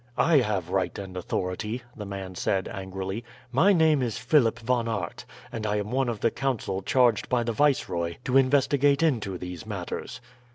"I 0.17 0.37
have 0.39 0.71
right 0.71 0.97
and 0.97 1.15
authority," 1.15 1.83
the 1.95 2.07
man 2.07 2.33
said 2.33 2.67
angrily. 2.67 3.23
"My 3.51 3.71
name 3.71 4.01
is 4.01 4.17
Philip 4.17 4.57
Von 4.57 4.87
Aert, 4.89 5.25
and 5.51 5.67
I 5.67 5.75
am 5.75 5.91
one 5.91 6.09
of 6.09 6.21
the 6.21 6.31
council 6.31 6.81
charged 6.81 7.29
by 7.29 7.43
the 7.43 7.51
viceroy 7.53 8.15
to 8.25 8.35
investigate 8.35 9.03
into 9.03 9.37
these 9.37 9.63
matters." 9.63 10.19